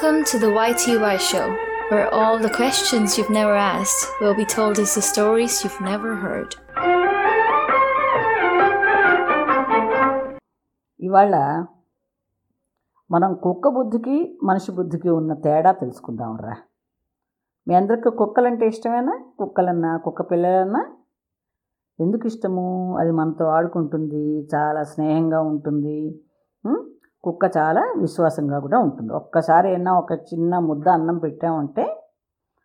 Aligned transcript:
Welcome 0.00 0.24
to 0.26 0.38
the 0.38 0.46
YTY 0.46 1.18
show, 1.20 1.46
where 1.88 2.08
all 2.08 2.38
the 2.38 2.50
questions 2.50 3.18
you've 3.18 3.30
never 3.30 3.54
asked 3.54 4.02
will 4.20 4.34
be 4.34 4.44
told 4.44 4.78
as 4.78 4.94
the 4.94 5.02
stories 5.02 5.54
you've 5.62 5.80
never 5.80 6.10
heard. 6.16 6.50
ఇవాళ 11.00 11.34
మనం 13.10 13.32
కుక్క 13.44 13.68
బుద్ధికి 13.68 14.16
మనిషి 14.42 14.72
బుద్ధికి 14.72 15.10
ఉన్న 15.10 15.34
తేడా 15.46 15.72
తెలుసుకుందాం 15.72 16.36
రా 16.44 16.54
మీ 17.66 17.74
అందరికీ 17.74 18.12
కుక్కలంటే 18.22 18.68
ఇష్టమేనా 18.74 19.16
కుక్కలన్నా 19.40 19.92
కుక్క 20.06 20.28
పిల్లలన్నా 20.30 20.84
ఎందుకు 21.98 22.26
ఇష్టము 22.26 22.68
అది 23.02 23.14
మనతో 23.20 23.46
ఆడుకుంటుంది 23.56 24.24
చాలా 24.54 24.84
స్నేహంగా 24.94 25.42
ఉంటుంది 25.52 25.98
కుక్క 27.24 27.50
చాలా 27.56 27.94
విశ్వాసంగా 27.98 28.58
కూడా 28.58 28.78
ఉంటుంది. 28.78 29.12
ఒక్కసారి 29.12 29.68
అయినా 29.68 29.98
ఒక 29.98 30.12
చిన్న 30.12 30.58
ముద్ద 30.58 30.88
అన్నం 30.88 31.18
పెట్టామంటే 31.18 32.04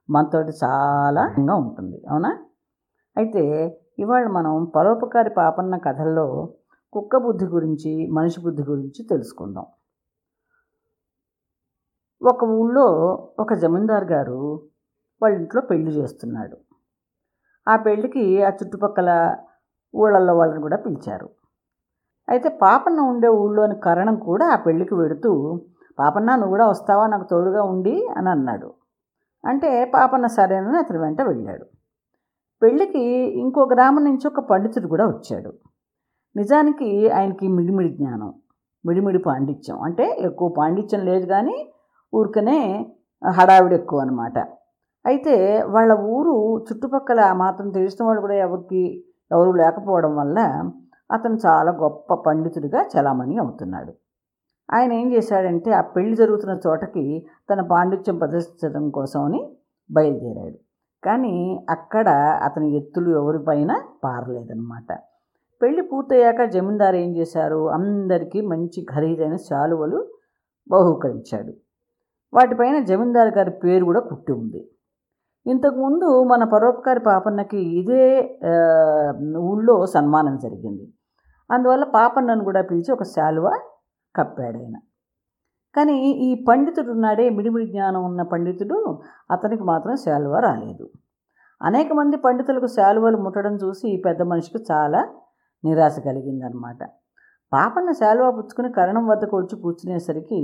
మనతోటి 0.09 0.51
చాలా 0.63 1.55
ఉంటుంది. 1.55 2.03
అవునా? 2.09 2.37
అయితే 3.17 3.43
ఇవాళ 3.99 4.27
మనం 4.27 4.65
పరోపకారి 4.65 5.29
పాపన్న 5.29 5.77
కథల్లో 5.77 6.49
కుక్క 6.93 7.17
బుద్ధి 7.17 7.45
గురించి 7.45 8.07
మనిషి 8.11 8.41
బుద్ధి 8.41 8.63
గురించి 8.63 9.07
తెలుసుకుందాం. 9.09 9.65
ఒక 12.25 12.43
ఊళ్ళో 12.43 12.85
ఒక 13.39 13.53
జమీందార్ 13.53 14.03
గారు 14.03 14.61
వాళ్ళ 15.21 15.37
ఇంట్లో 15.37 15.61
పెళ్ళి 15.61 15.91
చేస్తున్నాడు. 15.91 16.57
ఆ 17.67 17.75
పెళ్ళికి 17.75 18.43
ఆ 18.43 18.49
చుట్టుపక్కల 18.49 19.35
ఊళ్ళల్లో 19.95 20.37
వాళ్ళని 20.37 20.61
కూడా 20.61 20.77
పిలిచారు. 20.77 21.29
అయితే 22.27 22.49
పాపన్న 22.61 22.99
ఉండే 23.01 23.27
ఊళ్ళోని 23.27 23.75
కరణం 23.75 24.15
కూడా 24.15 24.45
ఆ 24.45 24.57
పెళ్ళికి 24.65 24.95
వెడుతూ 24.95 25.31
పాపన్న 25.97 26.29
నువ్వు 26.35 26.53
కూడా 26.55 26.65
వస్తావా? 26.67 27.07
నాకు 27.07 27.23
తోడుగా 27.23 27.63
ఉండి 27.63 27.95
అని 28.17 28.29
అన్నాడు. 28.29 28.69
అంటే 29.43 29.69
పాపన్న 29.93 30.25
సరేనని 30.27 30.77
అతని 30.77 30.99
వెంట 30.99 31.21
వెళ్ళాడు. 31.21 31.65
పెళ్ళికి 32.61 33.03
ఇంకో 33.35 33.61
గ్రామం 33.65 34.03
నుంచి 34.03 34.25
ఒక 34.27 34.41
పండితుడు 34.49 34.87
కూడా 34.87 35.05
వచ్చాడు. 35.05 35.51
నిజానికి 36.35 36.89
ఆయనకి 37.09 37.47
మిడిమిడి 37.47 37.89
జ్ఞానం 37.89 38.31
మిడిమిడి 38.85 39.19
పాండిత్యం. 39.19 39.77
అంటే 39.81 40.05
ఎక్కువ 40.19 40.47
పాండిత్యం 40.57 41.01
లేదు 41.05 41.25
కానీ 41.25 41.57
ఊరికనే 42.13 42.59
హడావిడి 43.21 43.75
ఎక్కువ 43.75 44.01
అనమాట 44.01 44.37
అయితే 45.05 45.35
వాళ్ళ 45.69 45.91
ఊరు 46.09 46.33
చుట్టుపక్కల 46.67 47.19
ఆ 47.21 47.33
మాత్రం 47.33 47.67
తెలిసిన 47.69 48.05
వాళ్ళు 48.05 48.21
కూడా 48.21 48.35
ఎవరికి 48.35 48.81
ఎవరు 49.31 49.51
లేకపోవడం 49.51 50.15
వల్ల 50.15 50.39
అతను 51.11 51.37
చాలా 51.45 51.71
గొప్ప 51.71 52.13
పండితుడిగా 52.13 52.85
చలామణి 52.93 53.37
అవుతున్నాడు. 53.37 53.93
ఆయన 54.73 54.93
ఏం 54.93 55.13
చేశాడంటే 55.13 55.71
ఆ 55.71 55.81
పెళ్ళి 55.81 56.15
జరుగుతున్న 56.15 56.59
చోటకి 56.67 57.25
తన 57.53 57.61
పాండిత్యం 57.61 58.17
ప్రదర్శించడం 58.17 58.89
కోసమని 58.89 59.57
బయలుదేరాడు. 59.91 60.57
కానీ 61.03 61.65
అక్కడ 61.69 62.09
అతని 62.43 62.77
ఎత్తులు 62.77 63.09
ఎవరిపైన 63.09 63.81
పారలేదన్నమాట. 64.03 64.99
పెళ్ళి 65.61 65.81
పూర్తయ్యాక 65.81 66.43
జమీందారు 66.43 66.95
ఏం 66.95 67.15
చేశారు? 67.15 67.69
అందరికీ 67.69 68.41
మంచి 68.41 68.85
ఖరీదైన 68.89 69.35
శాలువలు 69.35 70.07
బహూకరించాడు. 70.69 71.53
వాటిపైన 72.33 72.83
జమీందారు 72.83 73.29
గారి 73.29 73.51
పేరు 73.51 73.85
కూడా 73.85 73.99
కుట్టి 73.99 74.31
ఉంది. 74.31 74.69
ఇంతకుముందు 75.45 76.07
మన 76.31 76.43
పరోపకారి 76.53 77.01
పాపన్నకి 77.09 77.61
ఇదే 77.79 78.03
ఊళ్ళో 79.49 79.75
సన్మానం 79.95 80.35
జరిగింది. 80.37 80.85
అందువల్ల 81.49 81.85
పాపన్నను 81.97 82.43
కూడా 82.43 82.61
పిలిచి 82.61 82.91
ఒక 82.91 83.03
శాలువ 83.15 83.47
కప్పాడు 84.15 84.57
ఆయన. 84.63 84.75
కానీ 85.75 85.95
ఈ 86.27 86.29
పండితుడు 86.49 86.89
ఉన్నాడే 86.91 87.25
మిడిమిడి 87.29 87.65
జ్ఞానం 87.71 88.01
ఉన్న 88.05 88.21
పండితుడు 88.33 88.77
అతనికి 89.31 89.63
మాత్రం 89.63 89.95
శాలువ 90.05 90.33
రాలేదు. 90.39 90.85
అనేక 91.61 91.89
మంది 91.93 92.17
పండితులకు 92.17 92.69
శాలువలు 92.77 93.17
ముట్టడం 93.17 93.55
చూసి 93.55 93.85
ఈ 93.95 93.97
పెద్ద 94.05 94.21
మనిషికి 94.31 94.59
చాలా 94.71 95.01
నిరాశ 95.63 95.95
కలిగిందనమాట 96.07 96.81
పాపన్న 97.51 97.89
శాలువ 97.91 98.27
పుచ్చుకుని 98.31 98.69
కరణం 98.71 99.03
వద్దకు 99.07 99.35
వచ్చి 99.37 99.55
కూర్చునేసరికి 99.61 100.39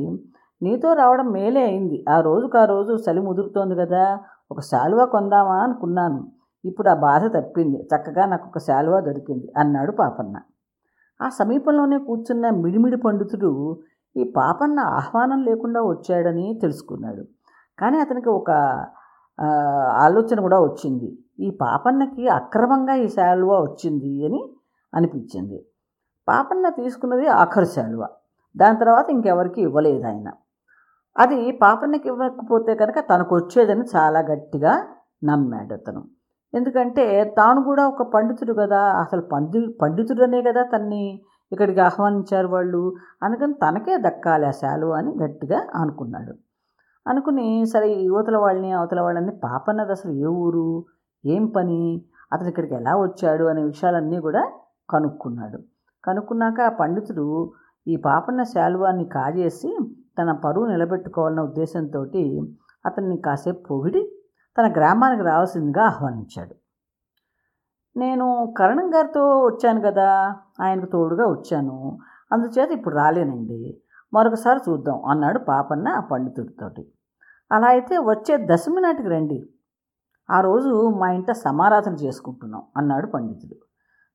నీతో 0.61 0.89
రావడం 0.93 1.27
మేలే 1.31 1.61
అయింది. 1.69 1.97
ఆ 2.09 2.17
రోజుకు 2.19 2.55
ఆ 2.57 2.65
రోజు 2.65 2.93
చలి 3.05 3.21
ముదురుతోంది 3.21 3.75
కదా 3.75 4.03
ఒక 4.51 4.59
శాలువా 4.59 5.05
కొందామా 5.05 5.55
అనుకున్నాను. 5.63 6.19
ఇప్పుడు 6.65 6.89
ఆ 6.89 6.93
బాధ 6.93 7.23
తప్పింది. 7.37 7.77
చక్కగా 7.91 8.25
నాకు 8.25 8.45
ఒక 8.47 8.57
శాలువా 8.57 8.99
దొరికింది 8.99 9.47
అన్నాడు 9.57 9.91
పాపన్న. 9.91 10.35
ఆ 11.19 11.29
సమీపంలోనే 11.29 11.97
కూర్చున్న 11.97 12.49
మిడిమిడి 12.63 12.97
పండితుడు 12.97 13.51
ఈ 14.15 14.23
పాపన్న 14.37 14.79
ఆహ్వానం 14.79 15.43
లేకుండా 15.43 15.81
వచ్చాడని 15.81 16.59
తెలుసుకున్నాడు. 16.61 17.23
కానీ 17.79 17.97
అతనికి 17.99 18.29
ఒక 18.29 18.51
ఆలోచన 20.05 20.37
కూడా 20.41 20.59
వచ్చింది. 20.59 21.09
ఈ 21.39 21.49
పాపన్నకి 21.61 22.27
అక్రమంగా 22.27 22.95
ఈ 22.95 23.07
శాలువా 23.07 23.57
వచ్చింది 23.59 24.25
అని 24.25 24.41
అనిపించింది. 24.93 25.59
పాపన్న 26.27 26.69
తీసుకున్నది 26.69 27.27
ఆఖరు 27.27 27.65
శాలువ. 27.65 28.07
దాని 28.55 28.77
తర్వాత 28.79 29.07
ఇంకెవరికి 29.09 29.61
ఇవ్వలేదు 29.61 30.05
ఆయన. 30.07 30.29
అది 31.19 31.51
పాపన్నకి 31.61 32.07
ఇవ్వకపోతే 32.09 32.75
కనుక 32.75 32.99
తనకు 33.11 33.35
వచ్చేదని 33.35 33.85
చాలా 33.95 34.19
గట్టిగా 34.19 34.73
నమ్మాడు 35.23 35.73
అతను. 35.73 36.01
ఎందుకంటే 36.53 37.05
తాను 37.37 37.63
కూడా 37.63 37.87
ఒక 37.87 38.03
పండితుడు 38.13 38.53
కదా 38.53 38.81
అసలు 39.03 39.21
పండి 39.21 39.59
పండితుడనే 39.81 40.41
కదా 40.41 40.63
తన్ని 40.63 41.03
ఇక్కడికి 41.51 41.79
ఆహ్వానించారు 41.79 42.47
వాళ్ళు. 42.47 42.81
అందుకని 43.23 43.53
తనకే 43.53 43.97
దక్కాలి 43.97 44.45
ఆ 44.45 44.51
శాలువ 44.51 44.91
అని 44.91 45.11
గట్టిగా 45.23 45.59
అనుకున్నాడు. 45.75 46.33
అనుకుని 47.05 47.65
సరే 47.65 47.89
యువతల 48.03 48.37
వాళ్ళని 48.37 48.71
అవతల 48.71 49.01
వాళ్ళని 49.01 49.31
పాపన్నది 49.43 49.91
అసలు 49.91 50.11
ఏ 50.11 50.29
ఊరు 50.45 50.65
ఏం 51.23 51.45
పని 51.55 51.79
అతను 52.33 52.47
ఇక్కడికి 52.47 52.75
ఎలా 52.75 52.93
వచ్చాడు 52.97 53.43
అనే 53.43 53.61
విషయాలన్నీ 53.63 54.19
కూడా 54.19 54.43
కనుక్కున్నాడు. 54.89 55.59
కనుక్కున్నాక 56.03 56.59
ఆ 56.61 56.69
పండితుడు 56.81 57.25
ఈ 57.87 57.95
పాపన్న 58.05 58.43
శాలువాన్ని 58.43 59.05
కాజేసి 59.05 59.71
తన 60.19 60.31
పరువు 60.31 60.65
నిలబెట్టుకోవాలన్న 60.65 61.41
ఉద్దేశంతో 61.41 62.01
అతన్ని 62.85 63.17
కాసేపు 63.17 63.61
పొగిడి 63.67 64.01
తన 64.57 64.71
గ్రామానికి 64.71 65.23
రావాల్సిందిగా 65.23 65.85
ఆహ్వానించాడు. 65.85 66.55
నేను 67.97 68.53
కరణం 68.57 68.87
గారితో 68.95 69.23
వచ్చాను 69.39 69.81
కదా 69.81 70.07
ఆయనకు 70.61 70.85
తోడుగా 70.85 71.25
వచ్చాను. 71.27 71.97
అందుచేత 72.31 72.71
ఇప్పుడు 72.71 72.95
రాలేనండి. 72.95 73.81
మరొకసారి 74.13 74.59
చూద్దాం 74.69 75.01
అన్నాడు 75.05 75.39
పాపన్న 75.39 75.87
ఆ 75.87 75.99
పండితుడితోటి. 75.99 76.83
అలా 77.51 77.67
అయితే 77.67 77.97
వచ్చే 77.97 78.37
దశమి 78.51 78.81
నాటికి 78.81 79.09
రండి. 79.09 79.39
ఆ 80.29 80.41
రోజు 80.41 80.89
మా 81.01 81.11
ఇంట 81.11 81.31
సమారాధన 81.31 81.93
చేసుకుంటున్నాం 81.93 82.63
అన్నాడు 82.77 83.07
పండితుడు. 83.07 83.55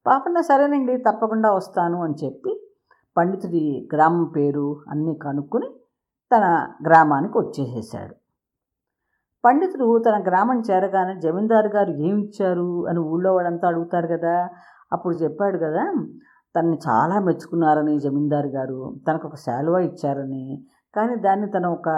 పాపన్న 0.07 0.41
సరేనండి 0.41 0.97
తప్పకుండా 0.97 1.53
వస్తాను 1.53 2.03
అని 2.03 2.15
చెప్పి 2.25 2.53
పండితుడి 3.17 3.89
గ్రామం 3.95 4.25
పేరు 4.25 4.81
అన్నీ 4.89 5.15
కనుక్కొని 5.15 5.69
తన 6.31 6.45
గ్రామానికి 6.87 7.37
వచ్చేసేసాడు 7.39 8.15
పండితుడు 9.45 9.87
తన 9.99 10.17
గ్రామం 10.29 10.59
చేరగానే 10.61 11.15
జమీందారు 11.21 11.69
గారు 11.69 11.91
ఏమి 11.91 12.21
ఇచ్చారు 12.23 12.87
అని 12.89 12.99
ఊళ్ళో 12.99 13.31
వాళ్ళంతా 13.35 13.69
అడుగుతారు 13.69 14.07
కదా 14.07 14.37
అప్పుడు 14.93 15.15
చెప్పాడు 15.15 15.59
కదా 15.59 15.83
తనని 16.55 16.79
చాలా 16.89 17.17
మెచ్చుకున్నారని 17.21 17.95
జమీందారు 17.99 18.49
గారు 18.49 18.79
తనకు 19.09 19.27
ఒక 19.29 19.35
శాలువా 19.37 19.81
ఇచ్చారని 19.81 20.45
కానీ 20.95 21.15
దాన్ని 21.17 21.49
తన 21.51 21.67
ఒక 21.67 21.89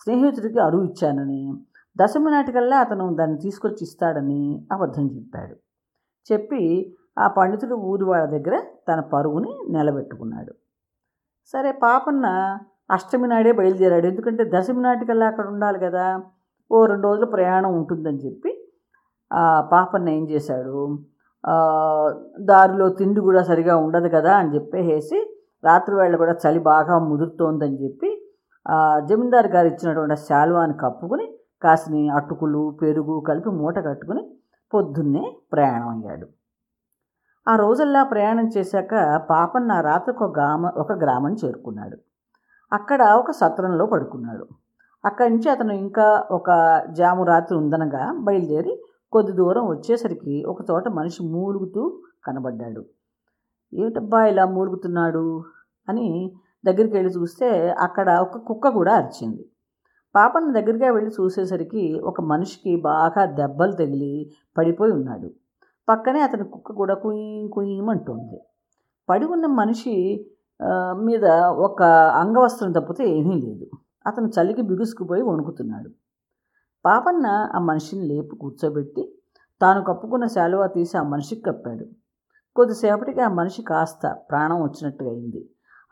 స్నేహితుడికి 0.00 0.58
అరువు 0.58 0.84
ఇచ్చానని 0.84 1.42
దశమి 1.96 2.30
నాటికల్లా 2.30 2.78
అతను 2.78 3.04
దాన్ని 3.14 3.38
తీసుకొచ్చి 3.38 3.82
ఇస్తాడని 3.82 4.40
అబద్ధం 4.72 5.06
చెప్పాడు. 5.06 5.54
చెప్పి 6.26 6.62
ఆ 7.18 7.26
పండితుడు 7.28 7.74
ఊరి 7.90 8.04
వాళ్ళ 8.04 8.24
దగ్గర 8.26 8.56
తన 8.88 9.00
పరువుని 9.12 9.52
నిలబెట్టుకున్నాడు. 9.72 10.52
సరే 11.54 11.72
పాపన్న 11.72 12.26
అష్టమి 12.90 13.26
నాడే 13.32 13.52
బయలుదేరాడు. 13.60 14.06
ఎందుకంటే 14.12 14.42
దశమి 14.54 14.80
నాటికల్లా 14.86 15.26
అక్కడ 15.32 15.46
ఉండాలి 15.54 15.78
కదా. 15.86 16.04
ఓ 16.70 16.76
రెండు 16.92 17.06
రోజుల 17.08 17.26
ప్రయాణం 17.36 17.70
ఉంటుందని 17.80 18.20
చెప్పి 18.26 18.50
ఆ 19.30 19.42
పాపన్న 19.72 20.08
ఏం 20.18 20.24
చేశాడు? 20.32 20.78
దారిలో 22.50 22.86
తిండి 22.98 23.20
కూడా 23.28 23.42
సరిగా 23.50 23.74
ఉండదు 23.86 24.08
కదా 24.16 24.32
అని 24.40 24.50
చెప్పేసి 24.56 25.18
రాత్రి 25.68 25.94
వేళ 25.98 26.14
కూడా 26.22 26.34
చలి 26.44 26.60
బాగా 26.72 26.94
ముదురుతోందని 27.10 27.78
చెప్పి 27.84 28.08
జమీందారు 29.08 29.50
గారు 29.54 29.68
ఇచ్చినటువంటి 29.72 30.16
శాలువాని 30.28 30.74
కప్పుకుని 30.84 31.26
కాసిని 31.64 32.02
అటుకులు 32.18 32.62
పెరుగు 32.80 33.14
కలిపి 33.28 33.50
మూట 33.60 33.76
కట్టుకుని 33.88 34.22
పొద్దున్నే 34.72 35.24
ప్రయాణం 35.52 35.88
అయ్యాడు. 35.94 36.26
ఆ 37.46 37.52
రోజల్లా 37.64 38.00
ప్రయాణం 38.12 38.46
చేశాక 38.56 38.92
పాపన్న 39.30 39.72
రాత్రికి 39.88 40.22
ఒక 40.26 40.32
గ్రామ 40.38 40.70
ఒక 40.82 40.92
గ్రామం 41.04 41.34
చేరుకున్నాడు. 41.42 41.96
అక్కడ 42.72 43.02
ఒక 43.02 43.30
సత్రంలో 43.30 43.86
పడుకున్నాడు. 43.86 44.46
అక్కడి 45.04 45.30
నుంచి 45.30 45.50
అతను 45.50 45.72
ఇంకా 45.72 46.28
ఒక 46.30 46.80
జాము 46.92 47.24
రాత్రి 47.24 47.58
ఉందనగా 47.58 48.18
బయలుదేరి 48.18 48.82
కొద్ది 49.12 49.32
దూరం 49.32 49.68
వచ్చేసరికి 49.68 50.44
ఒక 50.44 50.58
చోట 50.70 50.88
మనిషి 50.88 51.22
మూలుగుతూ 51.22 52.02
కనబడ్డాడు. 52.26 52.84
ఏమిటబ్బా 53.74 54.26
ఇలా 54.26 54.46
మూలుగుతున్నాడు? 54.46 55.44
అని 55.88 56.32
దగ్గరికి 56.66 56.94
వెళ్ళి 56.94 57.12
చూస్తే 57.14 57.70
అక్కడ 57.70 58.10
ఒక 58.10 58.38
కుక్క 58.38 58.68
కూడా 58.68 58.94
అరిచింది. 58.94 59.50
పాపను 60.16 60.52
దగ్గరగా 60.52 60.92
వెళ్ళి 60.92 61.10
చూసేసరికి 61.10 62.00
ఒక 62.00 62.20
మనిషికి 62.20 62.76
బాగా 62.76 63.24
దెబ్బలు 63.24 63.72
తగిలి 63.72 64.30
పడిపోయి 64.58 64.92
ఉన్నాడు. 64.92 65.30
పక్కనే 65.88 66.20
అతని 66.20 66.44
కుక్క 66.44 66.72
కూడా 66.72 66.94
కుయ్ 66.94 67.50
కుయ్యమంటుంది 67.52 68.40
పడి 69.08 69.26
ఉన్న 69.26 69.46
మనిషి 69.46 70.26
మీద 70.94 71.26
ఒక 71.40 71.82
అంగవస్త్రం 72.22 72.72
తప్పితే 72.72 73.04
ఏమీ 73.18 73.36
లేదు. 73.42 73.66
అతను 74.06 74.28
చలికి 74.28 74.62
బిగుసుకుపోయి 74.62 75.22
వణుకుతున్నాడు. 75.22 75.90
పాపన్న 76.84 77.26
ఆ 77.54 77.58
మనిషిని 77.58 78.04
లేపి 78.06 78.36
కూర్చోబెట్టి 78.36 79.02
తాను 79.60 79.84
కప్పుకున్న 79.84 80.26
శాలువా 80.26 80.66
తీసి 80.66 80.98
ఆ 80.98 81.02
మనిషికి 81.02 81.42
కప్పాడు. 81.42 81.84
కొద్దిసేపటికి 82.56 83.20
ఆ 83.20 83.28
మనిషి 83.28 83.62
కాస్త 83.62 84.16
ప్రాణం 84.30 84.62
వచ్చినట్టుగా 84.62 85.10
అయింది. 85.10 85.42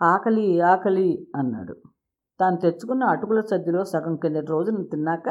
ఆకలి 0.02 0.60
ఆకలి 0.60 1.28
అన్నాడు. 1.36 1.74
తాను 2.40 2.56
తెచ్చుకున్న 2.56 3.04
అటుకుల 3.04 3.40
సద్దిలో 3.40 3.84
సగం 3.84 4.16
కిందటి 4.16 4.46
రోజున 4.46 4.82
తిన్నాక 4.82 5.28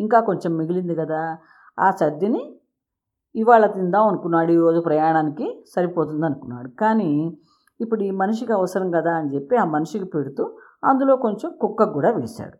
ఇంకా 0.00 0.20
కొంచెం 0.20 0.56
మిగిలింది 0.56 0.94
కదా. 0.94 1.36
ఆ 1.78 1.90
సద్దిని 1.90 2.42
ఇవాళ 3.34 3.66
తిందాం 3.66 4.08
అనుకున్నాడు. 4.08 4.52
ఈరోజు 4.52 4.80
ప్రయాణానికి 4.80 5.64
సరిపోతుంది 5.76 6.26
అనుకున్నాడు 6.26 6.68
కానీ 6.68 7.10
ఇప్పుడు 7.80 8.02
ఈ 8.02 8.10
మనిషికి 8.10 8.52
అవసరం 8.52 8.90
కదా 8.90 9.14
అని 9.14 9.34
చెప్పి 9.34 9.56
ఆ 9.56 9.64
మనిషికి 9.64 10.04
పెడుతూ 10.04 10.58
అందులో 10.84 11.16
కొంచెం 11.16 11.52
కుక్కకు 11.60 11.92
కూడా 11.92 12.10
వేశాడు. 12.10 12.58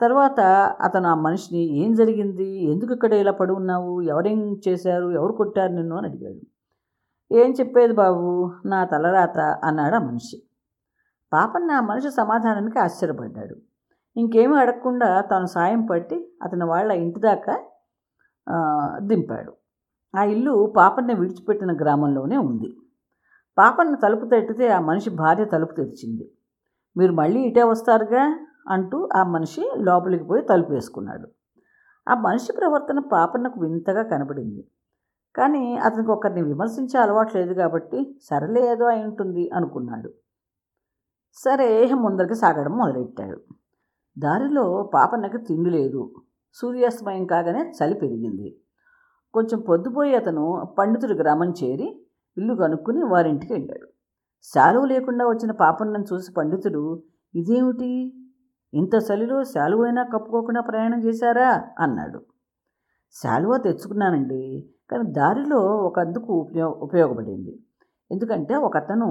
తర్వాత 0.00 0.40
అతను 0.80 1.08
ఆ 1.08 1.14
మనిషిని 1.14 1.62
ఏం 1.78 1.94
జరిగింది? 1.94 2.64
ఎందుకు 2.72 2.94
ఇక్కడ 2.94 3.12
ఇలా 3.12 3.32
పడి 3.32 3.52
ఉన్నావు? 3.52 4.00
ఎవరేం 4.02 4.60
చేశారు? 4.68 5.10
ఎవరు 5.10 5.32
కొట్టారు 5.32 5.72
నిన్ను? 5.72 5.96
అని 5.96 6.08
అడిగాడు. 6.08 6.42
ఏం 7.32 7.54
చెప్పేది 7.60 7.92
బాబు? 7.92 8.52
నా 8.66 8.84
తలరాత 8.84 9.38
అన్నాడు 9.38 9.94
ఆ 9.94 9.98
మనిషి. 9.98 10.42
పాపన్న 11.32 11.70
ఆ 11.70 11.80
మనిషి 11.80 12.10
సమాధానానికి 12.10 12.78
ఆశ్చర్యపడ్డాడు. 12.78 13.56
ఇంకేమీ 14.16 14.56
అడగకుండా 14.56 15.20
తాను 15.20 15.46
సాయం 15.46 15.86
పట్టి 15.86 16.32
అతని 16.42 16.64
వాళ్ళ 16.64 16.92
ఇంటి 16.92 17.20
దాకా 17.20 17.54
దింపాడు. 18.98 19.52
ఆ 20.14 20.24
ఇల్లు 20.24 20.74
పాపన్న 20.76 21.12
విడిచిపెట్టిన 21.12 21.72
గ్రామంలోనే 21.76 22.36
ఉంది. 22.36 22.70
పాపన్న 23.58 23.94
తలుపు 23.94 24.24
తట్టితే 24.26 24.68
ఆ 24.68 24.80
మనిషి 24.80 25.10
భార్య 25.10 25.44
తలుపు 25.44 25.72
తెరిచింది. 25.72 26.30
మీరు 26.96 27.12
మళ్ళీ 27.12 27.40
ఇటే 27.40 27.62
వస్తారుగా? 27.62 28.46
అంటూ 28.68 29.08
ఆ 29.16 29.22
మనిషి 29.22 29.70
లోపలికి 29.76 30.24
పోయి 30.24 30.42
తలుపు 30.42 30.72
వేసుకున్నాడు. 30.72 31.28
ఆ 32.08 32.14
మనిషి 32.14 32.52
ప్రవర్తన 32.52 32.98
పాపన్నకు 32.98 33.60
వింతగా 33.60 34.02
కనబడింది. 34.02 34.64
కానీ 35.36 35.76
అతనికి 35.76 36.10
ఒకరిని 36.10 36.42
విమర్శించే 36.42 37.00
అలవాటు 37.00 37.36
లేదు 37.36 37.54
కాబట్టి 37.54 38.16
సరలే 38.22 38.72
ఏదో 38.72 38.84
అయి 38.84 39.04
ఉంటుంది 39.04 39.50
అనుకున్నాడు. 39.54 40.12
సరే 41.34 41.90
ముందరికి 41.94 42.34
సాగడం 42.34 42.72
మొదలెట్టాడు. 42.72 43.40
దారిలో 44.18 44.90
పాపన్నకి 44.94 45.38
తిండి 45.38 45.70
లేదు. 45.70 46.14
సూర్యాస్తమయం 46.54 47.26
కాగానే 47.26 47.70
చలి 47.70 47.94
పెరిగింది. 47.94 48.60
కొంచెం 49.34 49.60
పొద్దుపోయి 49.60 50.14
అతను 50.14 50.74
పండితుడి 50.78 51.14
గ్రామం 51.14 51.50
చేరి 51.50 52.05
ఇల్లు 52.38 52.54
కనుక్కుని 52.54 53.02
వారింటికి 53.02 53.52
వెళ్ళాడు. 53.52 53.86
శాలువ 54.44 54.84
లేకుండా 54.84 55.24
వచ్చిన 55.26 55.52
పాపన్నను 55.52 56.04
చూసి 56.12 56.32
పండితుడు 56.32 57.02
ఇదేమిటి? 57.34 58.14
ఇంత 58.74 58.94
చలిలో 58.94 59.44
శాలువైనా 59.44 60.02
కప్పుకోకుండా 60.04 60.60
ప్రయాణం 60.60 61.04
చేశారా? 61.04 61.64
అన్నాడు. 61.78 62.20
శాలువ 63.12 63.56
తెచ్చుకున్నానండి 63.56 64.72
కానీ 64.90 65.10
దారిలో 65.10 65.58
ఒక 65.58 66.00
అందుకు 66.00 66.32
ఉపయోగ 66.32 66.70
ఉపయోగపడింది. 66.70 67.58
ఎందుకంటే 68.10 68.54
ఒక 68.56 68.76
అతను 68.76 69.08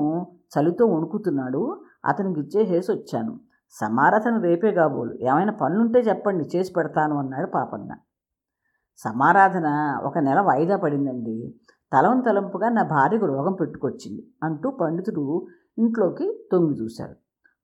చలితో 0.54 0.86
వణుకుతున్నాడు 0.86 1.82
అతనికి 2.06 2.40
ఇచ్చేసేసి 2.40 2.92
వచ్చాను. 2.92 3.40
సమారాధన 3.72 4.42
రేపే 4.42 4.72
కాబోలు. 4.72 5.14
ఏమైనా 5.22 5.54
పనులుంటే 5.54 6.00
చెప్పండి 6.00 6.58
చేసి 6.58 6.74
పెడతాను 6.74 7.18
అన్నాడు 7.18 7.48
పాపన్న. 7.48 7.92
సమారాధన 8.98 9.68
ఒక 10.04 10.18
నెల 10.18 10.40
వాయిదా 10.40 10.78
పడిందండి. 10.78 11.38
తలం 11.94 12.22
తలంపుగా 12.22 12.70
నా 12.70 12.84
భార్యకు 12.84 13.26
రోగం 13.26 13.54
పెట్టుకొచ్చింది 13.54 14.28
అంటూ 14.44 14.70
పండితుడు 14.72 15.48
ఇంట్లోకి 15.78 16.48
తొంగి 16.52 16.74
చూశాడు. 16.74 17.16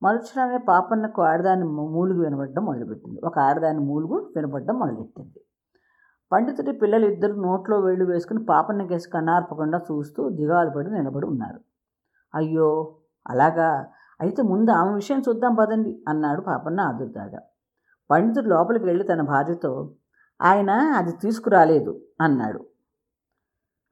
మరుక్షణమే 0.04 0.58
పాపన్నకు 0.58 1.22
ఆడదాని 1.22 1.64
మూలుగు 1.64 2.24
వినబడడం 2.24 2.66
మొదలుపెట్టింది. 2.66 3.22
ఒక 3.24 3.40
ఆడదాని 3.40 3.80
మూలుగు 3.80 4.32
వినబడడం 4.36 4.80
మొదలెట్టింది. 4.80 5.40
పండితుడి 6.32 6.72
పిల్లలు 6.72 7.06
ఇద్దరు 7.06 7.34
నోట్లో 7.34 7.80
వేళ్ళు 7.80 8.06
వేసుకుని 8.06 8.46
పాపన్న 8.46 8.86
కేసు 8.86 9.10
కన్నార్పకుండా 9.10 9.78
చూస్తూ 9.78 10.30
దిగాలు 10.30 10.70
పడి 10.70 10.92
నిలబడి 10.92 11.26
ఉన్నారు. 11.26 11.60
అయ్యో 12.36 12.96
అలాగా? 13.28 13.88
అయితే 14.22 14.42
ముందు 14.42 14.72
ఆమె 14.72 14.94
విషయం 14.94 15.20
చూద్దాం 15.30 15.56
పదండి 15.56 16.04
అన్నాడు 16.08 16.42
పాపన్న 16.42 16.80
ఆదుర్దాగా. 16.80 17.40
పండితుడు 18.12 18.48
లోపలికి 18.48 18.86
వెళ్ళి 18.86 19.04
తన 19.04 19.22
భార్యతో 19.22 19.92
ఆయన 20.42 20.70
అది 20.70 21.12
తీసుకురాలేదు 21.12 22.02
అన్నాడు. 22.22 22.71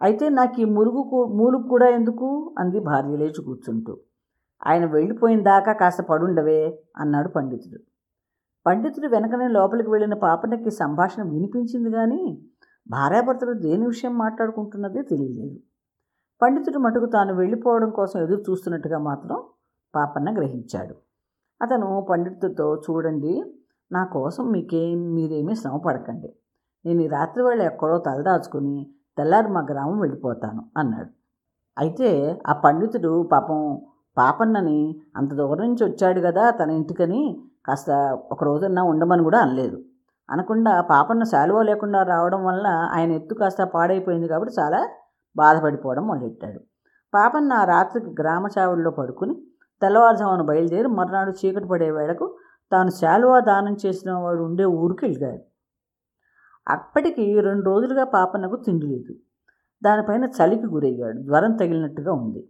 అయితే 0.01 0.29
నాకు 0.29 0.61
ఈ 0.61 0.63
మురుగు 0.63 1.09
కూ- 1.11 1.37
మూలుగు 1.37 1.63
కూడా 1.63 1.89
ఎందుకు? 1.89 2.55
అంది 2.59 2.79
భార్య 2.79 3.17
లేచి 3.17 3.43
కూర్చుంటూ. 3.43 3.97
ఆయన 4.67 4.85
వెళ్ళిపోయిన 4.85 5.43
దాకా 5.43 5.73
కాస్త 5.73 6.01
పడుండవే 6.01 6.83
అన్నాడు 6.97 7.27
పండితుడు. 7.27 7.79
పండితుడు 8.65 9.07
వెనకనే 9.07 9.47
లోపలికి 9.47 9.89
వెళ్ళిన 9.89 10.13
పాపనకి 10.13 10.71
సంభాషణ 10.71 11.23
వినిపించింది 11.23 11.91
కానీ 11.91 12.41
భార్యాభర్తలు 12.89 13.53
దేని 13.53 13.87
విషయం 13.87 14.17
మాట్లాడుకుంటున్నదే 14.17 15.01
తెలియలేదు. 15.01 15.59
పండితుడు 16.41 16.79
మటుకు 16.79 17.05
తాను 17.05 17.35
వెళ్ళిపోవడం 17.35 17.89
కోసం 17.89 18.19
ఎదురు 18.21 18.41
చూస్తున్నట్టుగా 18.41 18.97
మాత్రం 18.97 19.43
పాపన్న 19.95 20.37
గ్రహించాడు. 20.37 20.95
అతను 21.61 22.07
పండితుడితో 22.09 22.81
చూడండి 22.89 23.43
నా 23.91 24.05
కోసం 24.05 24.51
మీకేం 24.51 25.13
మీరేమీ 25.13 25.55
శ్రమ 25.55 25.77
పడకండి 25.77 26.35
నేను 26.85 27.01
ఈ 27.01 27.07
రాత్రి 27.07 27.43
వేళ 27.43 27.61
ఎక్కడో 27.61 27.97
తలదాచుకుని 27.97 28.93
తెల్లారి 29.19 29.49
మా 29.55 29.61
గ్రామం 29.71 29.97
వెళ్ళిపోతాను 30.03 30.61
అన్నాడు. 30.81 31.11
అయితే 31.77 32.09
ఆ 32.51 32.53
పండితుడు 32.65 33.11
పాపం 33.33 33.59
పాపన్నని 34.17 34.79
అంత 35.17 35.31
దూరం 35.39 35.63
నుంచి 35.63 35.83
వచ్చాడు 35.87 36.19
కదా 36.27 36.43
తన 36.59 36.69
ఇంటికని 36.79 37.21
కాస్త 37.67 37.89
ఒక 38.33 38.41
రోజన్నా 38.43 38.81
ఉండమని 38.91 39.23
కూడా 39.27 39.39
అనలేదు. 39.45 39.77
అనకుండా 40.29 40.73
పాపన్న 40.91 41.23
శాలువ 41.33 41.59
లేకుండా 41.69 41.99
రావడం 42.13 42.41
వల్ల 42.49 42.67
ఆయన 42.95 43.11
ఎత్తు 43.11 43.33
కాస్త 43.35 43.61
పాడైపోయింది 43.75 44.27
కాబట్టి 44.27 44.53
చాలా 44.59 44.79
బాధపడిపోవడం 45.35 46.03
మొదలెట్టాడు. 46.11 46.59
పాపన్న 47.13 47.51
ఆ 47.61 47.63
రాత్రికి 47.71 48.11
గ్రామ 48.19 48.45
చావుల్లో 48.55 48.91
పడుకుని 48.99 49.35
తెల్లవారుజామున 49.81 50.43
బయలుదేరి 50.49 50.89
మర్నాడు 50.97 51.31
చీకటి 51.39 51.67
పడే 51.71 51.89
వేళకు 51.97 52.25
తాను 52.71 52.91
శాలువా 52.99 53.37
దానం 53.49 53.75
చేసిన 53.83 54.11
వాడు 54.23 54.41
ఉండే 54.47 54.65
ఊరికి 54.79 55.03
వెళ్ళాడు 55.05 55.41
అప్పటికి 56.69 57.41
రెండు 57.41 57.65
రోజులుగా 57.65 58.03
పాపన్నకు 58.03 58.55
తిండి 58.55 58.85
లేదు. 58.85 59.13
దానిపైన 59.83 60.23
చలికి 60.23 60.65
గురయ్యాడు. 60.65 61.19
జ్వరం 61.19 61.55
తగిలినట్టుగా 61.55 62.13
ఉంది. 62.13 62.49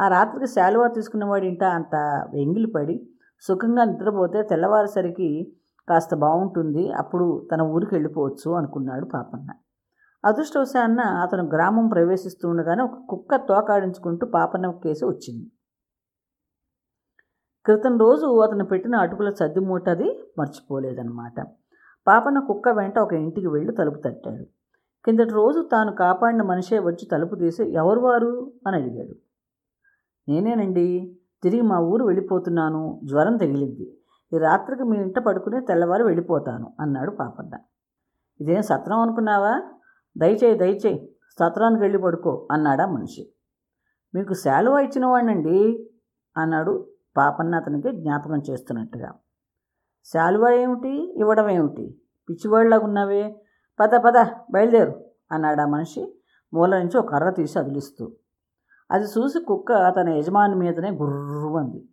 ఆ 0.00 0.08
రాత్రికి 0.08 0.46
శాలువా 0.46 0.88
తీసుకున్నవాడి 0.88 1.46
ఇంట 1.46 1.64
అంత 1.64 1.94
వెంగిలి 2.34 2.66
పడి 2.66 2.96
సుఖంగా 3.40 3.84
నిద్రపోతే 3.84 4.42
తెల్లవారేసరికి 4.42 5.52
కాస్త 5.88 6.14
బాగుంటుంది 6.14 6.92
అప్పుడు 6.92 7.48
తన 7.52 7.62
ఊరికి 7.62 7.94
వెళ్ళిపోవచ్చు 7.94 8.52
అనుకున్నాడు 8.52 9.04
పాపన్న. 9.04 9.50
అదృష్టవశాన్న 10.24 11.00
అతను 11.00 11.44
గ్రామం 11.44 11.88
ప్రవేశిస్తూ 11.88 12.48
ఉండగానే 12.48 12.82
ఒక 12.82 12.98
కుక్క 13.08 13.36
తోకాడించుకుంటూ 13.36 14.26
పాపన్న 14.26 14.70
కేసు 14.70 15.06
వచ్చింది. 15.06 15.50
క్రితం 17.64 17.98
రోజు 17.98 18.40
అతను 18.40 18.64
పెట్టిన 18.64 18.96
అటుకుల 18.96 19.30
సద్ది 19.30 19.60
మూటది 19.60 20.08
మర్చిపోలేదన్నమాట. 20.38 21.46
పాపన్న 22.08 22.38
కుక్క 22.38 22.68
వెంట 22.68 22.98
ఒక 22.98 23.12
ఇంటికి 23.12 23.46
వెళ్ళి 23.46 23.72
తలుపు 23.72 24.00
తట్టాడు. 24.00 24.44
కిందటి 25.04 25.30
రోజు 25.30 25.68
తాను 25.72 25.92
కాపాడిన 25.92 26.42
మనిషే 26.42 26.78
వచ్చి 26.78 27.06
తలుపు 27.12 27.34
తీసి 27.34 27.72
ఎవరు 27.72 28.00
వారు? 28.00 28.52
అని 28.66 28.76
అడిగాడు. 28.76 29.14
నేనేనండి. 30.30 31.18
తిరిగి 31.42 31.62
మా 31.62 31.78
ఊరు 31.78 32.04
వెళ్ళిపోతున్నాను. 32.04 33.00
జ్వరం 33.04 33.36
తగిలింది. 33.36 33.98
ఈ 34.32 34.38
రాత్రికి 34.38 34.82
మీ 34.82 34.98
ఇంట 34.98 35.18
పడుకునే 35.18 35.60
తెల్లవారు 35.60 36.04
వెళ్ళిపోతాను 36.04 36.72
అన్నాడు 36.80 37.10
పాపన్న. 37.10 37.50
ఇదేం 38.40 38.62
సత్రం 38.62 39.00
అనుకున్నావా? 39.00 39.62
దయచేయి 40.18 40.58
దయచేయి. 40.58 41.16
సత్రానికి 41.40 41.80
వెళ్ళి 41.80 41.98
పడుకో 41.98 42.48
అన్నాడా 42.50 42.86
మనిషి. 42.86 43.32
మీకు 44.14 44.34
శాలువా 44.34 44.80
ఇచ్చిన 44.80 45.06
వాడినండి 45.06 45.90
అన్నాడు 46.36 46.86
పాపన్న 47.16 47.54
అతనికి 47.54 47.92
జ్ఞాపకం 47.92 48.42
చేస్తున్నట్టుగా. 48.50 49.12
శాలువా 50.12 50.50
ఏమిటి? 50.50 51.18
ఇవ్వడం 51.20 51.50
ఏమిటి? 51.50 52.00
పిచ్చివాళ్ళగా 52.30 52.84
ఉన్నవే. 52.84 53.40
పద 53.80 53.94
పద 53.96 54.26
బయలుదేరు 54.50 55.04
అన్నాడు 55.32 55.60
ఆ 55.60 55.66
మనిషి. 55.66 56.14
మూల 56.54 56.78
నుంచి 56.78 56.98
ఒక 56.98 57.10
కర్ర 57.10 57.30
తీసి 57.30 57.58
అదిలిస్తూ. 57.58 58.12
అది 58.90 59.04
చూసి 59.04 59.40
కుక్క 59.40 59.94
తన 60.00 60.08
యజమాని 60.08 60.54
మీదనే 60.54 60.90
గుర్రుమంది 60.90 61.88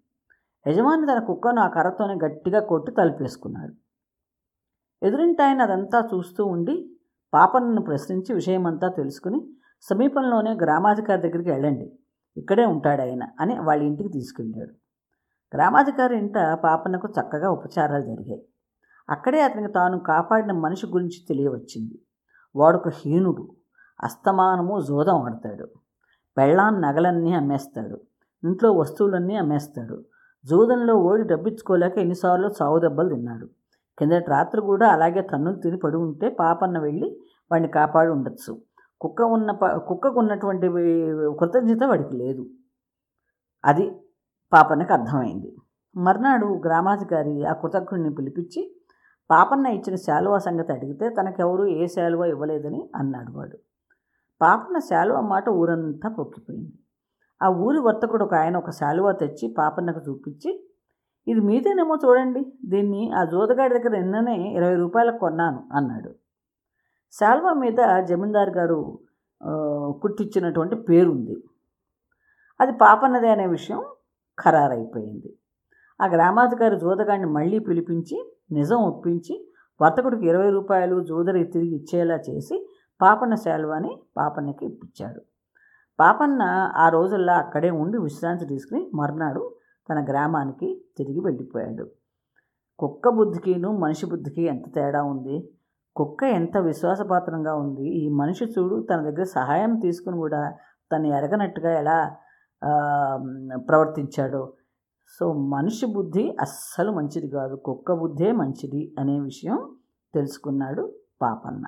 యజమాని 0.67 1.05
తన 1.05 1.19
కుక్కను 1.19 1.61
ఆ 1.61 1.67
కర్రతోనే 1.67 2.15
గట్టిగా 2.25 2.59
కొట్టి 2.59 2.91
తలుపేసుకున్నాడు. 2.91 3.73
ఎదురింటి 5.05 5.43
ఆయన 5.43 5.61
అదంతా 5.61 6.09
చూస్తూ 6.13 6.45
ఉండి 6.45 6.97
పాపన్నను 7.33 7.81
ప్రశ్నించి 7.81 8.33
విషయమంతా 8.33 8.87
తెలుసుకుని 8.87 9.41
సమీపంలోనే 9.81 10.53
గ్రామాధికారి 10.53 11.21
దగ్గరికి 11.21 11.49
వెళ్ళండి. 11.49 11.91
ఇక్కడే 12.37 12.65
ఉంటాడు 12.65 13.01
ఆయన 13.01 13.23
అని 13.39 13.59
వాళ్ళ 13.59 13.83
ఇంటికి 13.83 14.09
తీసుకెళ్ళాడు. 14.09 14.84
గ్రామాధికారి 15.53 16.17
ఇంట 16.17 16.33
పాపన్నకు 16.63 17.07
చక్కగా 17.07 17.49
ఉపచారాలు 17.49 18.03
జరిగాయి. 18.03 18.45
అక్కడే 19.09 19.41
అతనికి 19.41 19.73
తాను 19.73 19.99
కాపాడిన 19.99 20.51
మనిషి 20.51 20.87
గురించి 20.87 21.25
తెలియవచ్చింది. 21.29 21.99
వాడొక 22.55 22.87
హీనుడు. 22.87 23.47
అస్తమానము 24.03 24.81
జోదం 24.81 25.21
ఆడతాడు. 25.21 25.67
పెళ్ళాన్ 26.37 26.81
నగలన్నీ 26.81 27.33
అమ్మేస్తాడు. 27.33 28.01
ఇంట్లో 28.43 28.71
వస్తువులన్నీ 28.73 29.35
అమ్మేస్తాడు. 29.35 30.03
జూదంలో 30.45 30.95
ఓడి 30.95 31.23
డబ్బిచ్చుకోలేక 31.23 31.97
ఎన్నిసార్లు 31.97 32.49
చావు 32.61 32.79
దెబ్బలు 32.79 33.09
తిన్నాడు. 33.09 33.49
కిందటి 33.99 34.25
రాత్రి 34.29 34.61
కూడా 34.61 34.87
అలాగే 34.87 35.21
తన్నులు 35.21 35.55
తిని 35.55 35.77
పడి 35.77 35.97
ఉంటే 35.97 36.29
పాపన్న 36.29 36.79
వెళ్ళి 36.79 37.19
వాడిని 37.51 37.67
కాపాడి 37.69 38.09
ఉండొచ్చు. 38.11 38.61
కుక్క 39.01 39.21
ఉన్న 39.21 39.51
ప 39.51 39.65
కుక్కకు 39.65 40.19
ఉన్నటువంటి 40.19 40.67
కృతజ్ఞత 41.39 41.83
వాడికి 41.83 42.15
లేదు. 42.15 42.45
అది 43.65 43.91
పాపన్నకి 44.53 44.93
అర్థమైంది. 44.93 45.49
మర్నాడు 45.95 46.47
గ్రామాధికారి 46.65 47.35
ఆ 47.51 47.53
కృతజ్ఞుడిని 47.61 48.11
పిలిపించి 48.15 48.61
పాపన్న 49.29 49.67
ఇచ్చిన 49.77 49.95
శాలువా 50.05 50.37
సంగతి 50.37 50.71
అడిగితే 50.73 51.05
తనకెవరూ 51.09 51.63
ఏ 51.79 51.85
శాలువా 51.87 52.25
ఇవ్వలేదని 52.33 52.81
అన్నాడు 52.95 53.31
వాడు. 53.37 53.57
పాపన్న 54.41 54.77
శాలువా 54.89 55.21
మాట 55.33 55.45
ఊరంతా 55.61 56.09
పొక్కిపోయింది. 56.09 56.73
ఆ 57.41 57.47
ఊరి 57.65 57.79
వర్తకుడు 57.87 58.23
ఒక 58.23 58.33
ఆయన 58.41 58.55
ఒక 58.57 58.71
శాలువా 58.79 59.11
తెచ్చి 59.21 59.45
పాపన్నకు 59.57 60.01
చూపించి 60.09 60.51
ఇది 61.27 61.41
మీదేనేమో 61.49 61.95
చూడండి 62.05 62.41
దీన్ని 62.65 63.03
ఆ 63.19 63.21
జోదగాడి 63.23 63.73
దగ్గర 63.77 63.91
నిన్ననే 63.99 64.35
ఇరవై 64.57 64.75
రూపాయలకు 64.75 65.19
కొన్నాను 65.19 65.59
అన్నాడు. 65.77 66.11
శాల్వా 67.13 67.51
మీద 67.63 67.79
జమీందారు 68.09 68.53
గారు 68.59 68.79
కుట్టించినటువంటి 70.01 70.75
పేరుంది. 70.89 71.35
అది 72.59 72.73
పాపన్నదే 72.83 73.29
అనే 73.35 73.47
విషయం 73.47 73.81
ఖరారైపోయింది. 74.39 75.31
ఆ 76.01 76.07
గ్రామాధికారి 76.07 76.77
జోదగాడిని 76.79 77.25
మళ్ళీ 77.25 77.59
పిలిపించి 77.59 78.17
నిజం 78.51 78.77
ఒప్పించి 78.77 79.35
వర్తకుడికి 79.81 80.25
ఇరవై 80.25 80.49
రూపాయలు 80.49 81.03
జోదరి 81.03 81.43
తిరిగి 81.43 81.75
ఇచ్చేలా 81.75 82.15
చేసి 82.29 82.67
పాపన్న 83.01 83.35
శాలువాని 83.35 83.97
పాపన్నకి 84.17 84.65
ఇప్పించాడు. 84.65 85.21
పాపన్న 85.99 86.43
ఆ 86.75 86.89
రోజుల్లో 86.89 87.33
అక్కడే 87.33 87.69
ఉండి 87.69 87.97
విశ్రాంతి 87.97 88.45
తీసుకుని 88.45 88.91
మర్నాడు 88.93 89.55
తన 89.89 90.03
గ్రామానికి 90.03 90.81
తిరిగి 90.97 91.19
వెళ్ళిపోయాడు. 91.19 91.85
కుక్క 92.79 93.09
బుద్ధికిను 93.09 93.77
మనిషి 93.77 94.05
బుద్ధికి 94.05 94.43
ఎంత 94.43 94.75
తేడా 94.75 95.03
ఉంది? 95.03 95.49
కుక్క 95.95 96.23
ఎంత 96.23 96.57
విశ్వాసపాత్రంగా 96.57 97.55
ఉంది? 97.55 97.87
ఈ 97.87 98.09
మనిషి 98.09 98.45
చూడు 98.45 98.87
తన 98.89 99.01
దగ్గర 99.01 99.23
సహాయం 99.23 99.79
తీసుకుని 99.79 100.17
కూడా 100.17 100.53
తను 100.91 101.07
ఎరగనట్టుగా 101.07 101.79
ఎలా 101.79 102.15
ప్రవర్తించాడో 103.55 104.53
సో 105.17 105.33
మనిషి 105.33 105.85
బుద్ధి 105.85 106.29
అస్సలు 106.41 106.91
మంచిది 106.91 107.29
కాదు 107.29 107.55
కుక్క 107.55 107.93
బుద్ధే 107.93 108.31
మంచిది 108.31 108.95
అనే 108.99 109.19
విషయం 109.19 109.75
తెలుసుకున్నాడు 110.13 110.99
Papanna 111.21 111.63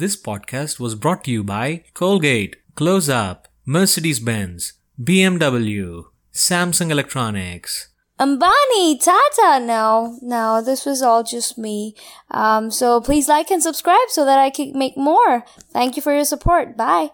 This 0.00 0.16
podcast 0.28 0.78
was 0.84 0.94
brought 0.94 1.24
to 1.24 1.32
you 1.32 1.42
by 1.42 1.80
Colgate, 2.00 2.52
Close 2.80 3.08
Up, 3.08 3.36
Mercedes 3.68 4.20
Benz, 4.28 4.60
BMW, 5.04 6.02
Samsung 6.50 6.90
Electronics. 6.90 7.87
Ambani, 8.18 9.00
Tata. 9.00 9.64
No, 9.64 10.18
no, 10.20 10.60
this 10.60 10.84
was 10.84 11.02
all 11.02 11.22
just 11.22 11.56
me. 11.56 11.94
Um, 12.30 12.70
so 12.70 13.00
please 13.00 13.28
like 13.28 13.50
and 13.50 13.62
subscribe 13.62 14.08
so 14.08 14.24
that 14.24 14.38
I 14.38 14.50
can 14.50 14.76
make 14.76 14.96
more. 14.96 15.44
Thank 15.70 15.96
you 15.96 16.02
for 16.02 16.12
your 16.12 16.24
support. 16.24 16.76
Bye. 16.76 17.10